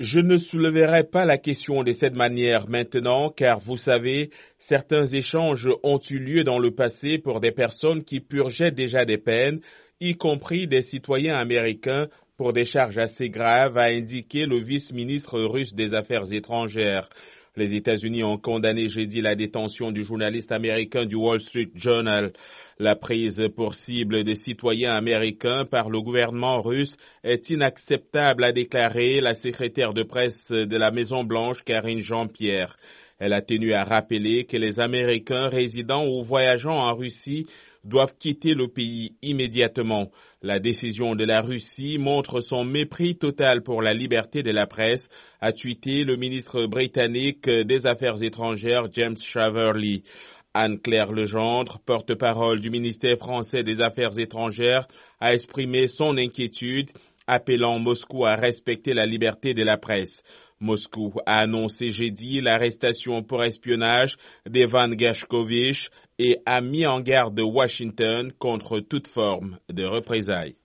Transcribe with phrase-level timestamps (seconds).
[0.00, 5.68] Je ne soulèverai pas la question de cette manière maintenant, car vous savez, certains échanges
[5.84, 9.60] ont eu lieu dans le passé pour des personnes qui purgeaient déjà des peines,
[10.00, 15.74] y compris des citoyens américains pour des charges assez graves, a indiqué le vice-ministre russe
[15.74, 17.08] des Affaires étrangères.
[17.56, 22.32] Les États-Unis ont condamné jeudi la détention du journaliste américain du Wall Street Journal.
[22.80, 29.20] La prise pour cible des citoyens américains par le gouvernement russe est inacceptable, a déclaré
[29.20, 32.76] la secrétaire de presse de la Maison-Blanche, Karine Jean-Pierre.
[33.24, 37.46] Elle a tenu à rappeler que les Américains résidant ou voyageant en Russie
[37.82, 40.10] doivent quitter le pays immédiatement.
[40.42, 45.08] La décision de la Russie montre son mépris total pour la liberté de la presse,
[45.40, 50.02] a tweeté le ministre britannique des Affaires étrangères James Shaverly.
[50.52, 54.86] Anne-Claire Legendre, porte-parole du ministère français des Affaires étrangères,
[55.18, 56.90] a exprimé son inquiétude,
[57.26, 60.22] appelant Moscou à respecter la liberté de la presse.
[60.60, 68.32] Moscou a annoncé jeudi l'arrestation pour espionnage d'Evan Gershkovich et a mis en garde Washington
[68.38, 70.56] contre toute forme de représailles.